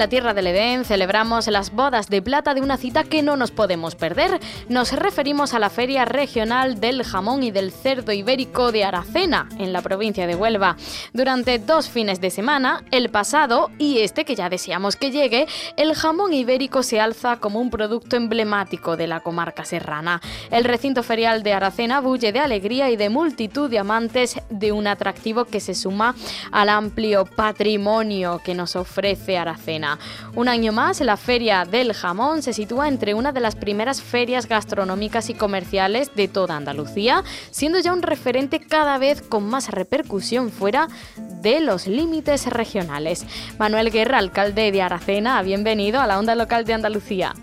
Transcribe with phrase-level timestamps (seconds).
[0.00, 3.50] La Tierra del Edén celebramos las bodas de plata de una cita que no nos
[3.50, 4.40] podemos perder.
[4.70, 9.74] Nos referimos a la Feria Regional del Jamón y del Cerdo Ibérico de Aracena, en
[9.74, 10.78] la provincia de Huelva.
[11.12, 15.94] Durante dos fines de semana, el pasado y este que ya deseamos que llegue, el
[15.94, 20.22] jamón ibérico se alza como un producto emblemático de la comarca serrana.
[20.50, 24.86] El recinto ferial de Aracena bulle de alegría y de multitud de amantes de un
[24.86, 26.14] atractivo que se suma
[26.52, 29.89] al amplio patrimonio que nos ofrece Aracena.
[30.34, 34.46] Un año más, la Feria del Jamón se sitúa entre una de las primeras ferias
[34.46, 40.50] gastronómicas y comerciales de toda Andalucía, siendo ya un referente cada vez con más repercusión
[40.50, 43.26] fuera de los límites regionales.
[43.58, 47.34] Manuel Guerra, alcalde de Aracena, bienvenido a la onda local de Andalucía.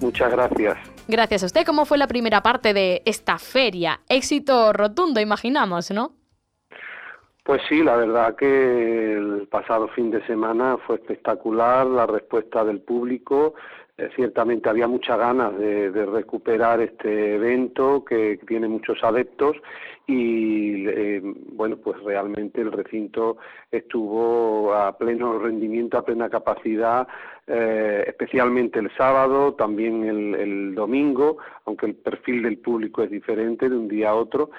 [0.00, 0.76] Muchas gracias.
[1.08, 1.64] Gracias a usted.
[1.64, 4.00] ¿Cómo fue la primera parte de esta feria?
[4.08, 6.12] Éxito rotundo, imaginamos, ¿no?
[7.46, 12.80] Pues sí, la verdad que el pasado fin de semana fue espectacular la respuesta del
[12.80, 13.54] público.
[13.96, 19.56] Eh, ciertamente había muchas ganas de, recuperar este evento que tiene muchos adeptos
[20.08, 21.20] y eh,
[21.52, 23.36] bueno, pues realmente el recinto
[23.70, 27.06] estuvo a pleno rendimiento, a plena capacidad,
[27.46, 33.68] eh, especialmente el sábado, también el, el domingo, aunque el perfil del público es diferente
[33.68, 34.50] de un día a otro,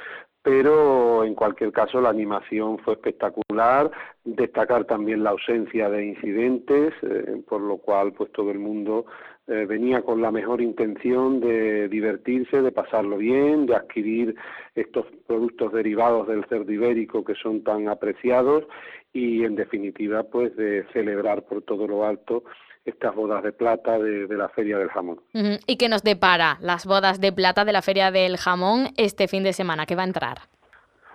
[0.48, 3.92] pero en cualquier caso la animación fue espectacular,
[4.24, 9.06] destacar también la ausencia de incidentes, eh, por lo cual pues todo el mundo
[9.48, 14.36] eh, venía con la mejor intención de divertirse, de pasarlo bien, de adquirir
[14.74, 18.64] estos productos derivados del cerdo ibérico que son tan apreciados
[19.12, 22.46] y en definitiva pues de celebrar por todo lo alto
[22.88, 25.20] estas bodas de plata de, la Feria del Jamón.
[25.34, 29.44] ¿Y qué nos depara las bodas de plata de la Feria del Jamón este fin
[29.44, 29.86] de semana?
[29.86, 30.38] ¿Qué va a entrar?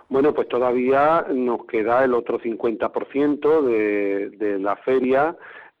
[0.09, 5.35] Bueno, pues todavía nos queda el otro 50% de, de la feria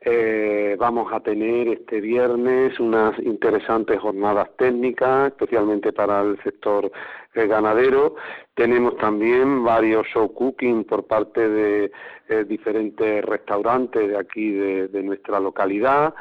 [0.05, 6.91] eh, vamos a tener este viernes unas interesantes jornadas técnicas, especialmente para el sector
[7.33, 8.15] eh, ganadero.
[8.53, 11.91] Tenemos también varios show cooking por parte de
[12.27, 16.13] eh, diferentes restaurantes de aquí de, nuestra localidad.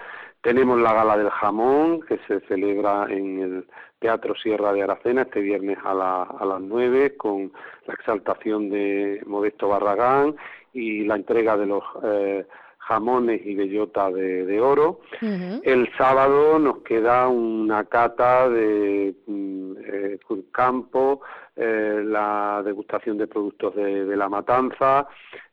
[0.42, 3.66] Tenemos la gala del jamón que se celebra en el
[4.00, 7.52] Teatro Sierra de Aracena este viernes a, a las 9 con
[7.86, 10.34] la exaltación de Modesto Barragán
[10.72, 12.46] y la entrega de los eh,
[12.78, 15.00] jamones y bellota de, oro.
[15.20, 20.18] El sábado nos queda una cata de mm, eh,
[20.50, 21.20] campo,
[21.54, 25.06] eh, la degustación de productos de, la matanza.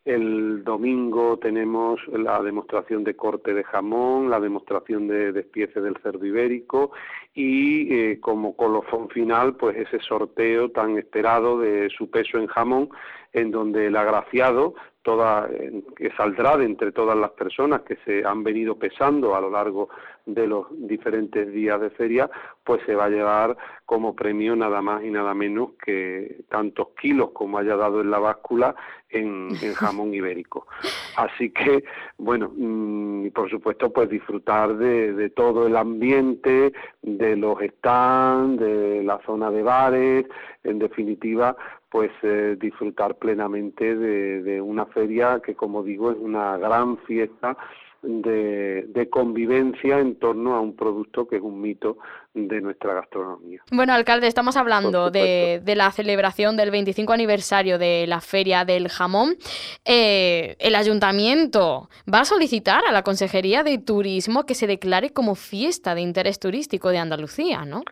[0.09, 6.25] El domingo tenemos la demostración de corte de jamón, la demostración de despiece del cerdo
[6.25, 6.93] ibérico
[7.35, 12.89] y eh, como colofón final, pues ese sorteo tan esperado de su peso en jamón,
[13.33, 15.49] en donde el agraciado toda,
[15.95, 19.89] que saldrá de entre todas las personas que se han venido pesando a lo largo
[20.25, 22.29] de los diferentes días de feria,
[22.63, 27.31] pues se va a llevar como premio nada más y nada menos que tantos kilos
[27.31, 28.75] como haya dado en la báscula
[29.09, 30.67] en, jamón ibérico.
[31.15, 31.83] Así que,
[32.17, 39.03] bueno, mm, por supuesto, pues disfrutar de, de todo el ambiente, de los stands, de
[39.03, 40.25] la zona de bares,
[40.63, 41.55] en definitiva,
[41.89, 47.57] pues eh, disfrutar plenamente de, una feria que, como digo, es una gran fiesta
[48.01, 51.97] de, convivencia en torno a un producto que es un mito
[52.33, 53.61] de nuestra gastronomía.
[53.71, 59.35] Bueno, alcalde, estamos hablando de, la celebración del 25 aniversario de la Feria del Jamón.
[59.83, 65.35] Eh, el ayuntamiento va a solicitar a la Consejería de Turismo que se declare como
[65.35, 67.83] fiesta de interés turístico de Andalucía, ¿no?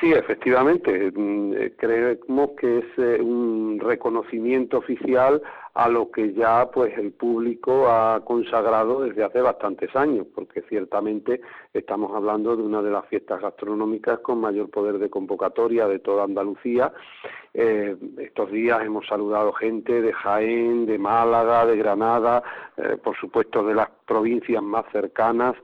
[0.00, 1.10] Sí, efectivamente.
[1.10, 5.42] Mm, eh, creemos que es eh, un reconocimiento oficial
[5.74, 11.40] a lo que ya pues el público ha consagrado desde hace bastantes años, porque ciertamente
[11.72, 16.24] estamos hablando de una de las fiestas gastronómicas con mayor poder de convocatoria de toda
[16.24, 16.92] Andalucía.
[17.54, 22.42] Eh, estos días hemos saludado gente de Jaén, de Málaga, de Granada,
[23.02, 25.54] por supuesto de las provincias más cercanas,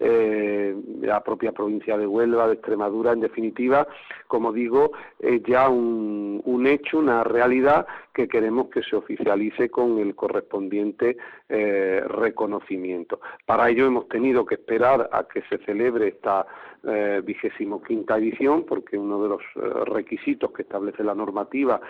[0.00, 3.86] eh, la propia provincia de Huelva, de Extremadura, en definitiva,
[4.26, 4.90] como digo,
[5.20, 11.16] es ya un, un hecho, una realidad que queremos que se oficialice con el correspondiente
[11.48, 13.20] eh, reconocimiento.
[13.46, 16.46] Para ello hemos tenido que esperar a que se celebre esta
[16.84, 21.80] eh, vigésimo quinta edición, porque uno de los eh, requisitos que establece la normativa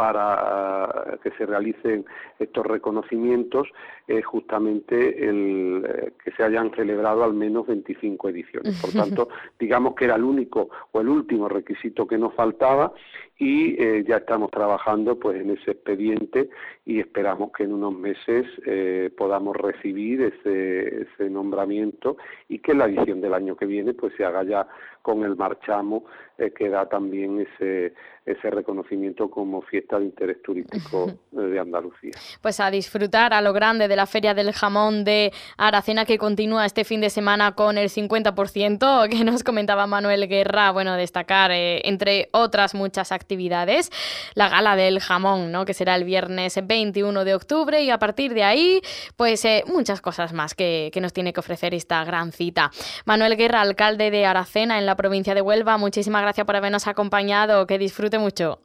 [0.00, 2.06] para que se realicen
[2.38, 3.68] estos reconocimientos
[4.08, 8.80] es justamente el que se hayan celebrado al menos 25 ediciones.
[8.80, 12.94] Por tanto, digamos que era el único o el último requisito que nos faltaba
[13.38, 16.48] y eh, ya estamos trabajando pues en ese expediente
[16.86, 22.16] y esperamos que en unos meses eh, podamos recibir ese, ese, nombramiento
[22.48, 24.66] y que la edición del año que viene pues se haga ya
[25.02, 26.04] con el marchamo
[26.38, 27.94] eh, que da también ese,
[28.24, 32.12] ese reconocimiento como fiesta de interés turístico de Andalucía.
[32.40, 36.66] Pues a disfrutar a lo grande de la Feria del Jamón de Aracena que continúa
[36.66, 42.28] este fin de semana con el 50% que nos comentaba Manuel Guerra, bueno, destacar entre
[42.32, 43.90] otras muchas actividades.
[44.34, 45.64] La gala del jamón, ¿no?
[45.64, 48.80] Que será el viernes 21 de octubre y a partir de ahí,
[49.16, 52.70] pues eh, muchas cosas más que, que nos tiene que ofrecer esta gran cita.
[53.04, 57.66] Manuel Guerra, alcalde de Aracena en la provincia de Huelva, muchísimas gracias por habernos acompañado.
[57.66, 58.58] Que disfrute mucho.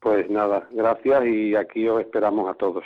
[0.00, 2.84] Pues nada, gracias y aquí os esperamos a todos.